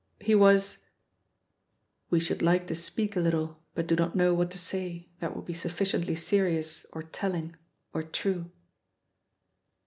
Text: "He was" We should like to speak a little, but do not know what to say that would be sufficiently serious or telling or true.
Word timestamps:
"He 0.19 0.33
was" 0.33 0.79
We 2.09 2.19
should 2.19 2.41
like 2.41 2.65
to 2.65 2.73
speak 2.73 3.15
a 3.15 3.19
little, 3.19 3.61
but 3.75 3.85
do 3.85 3.95
not 3.95 4.15
know 4.15 4.33
what 4.33 4.49
to 4.49 4.57
say 4.57 5.09
that 5.19 5.35
would 5.35 5.45
be 5.45 5.53
sufficiently 5.53 6.15
serious 6.15 6.87
or 6.91 7.03
telling 7.03 7.55
or 7.93 8.01
true. 8.01 8.49